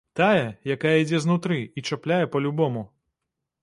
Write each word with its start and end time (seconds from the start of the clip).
Тая, 0.19 0.45
якая 0.75 0.95
ідзе 1.03 1.21
знутры 1.27 1.61
і 1.77 1.87
чапляе 1.89 2.21
па-любому. 2.37 2.81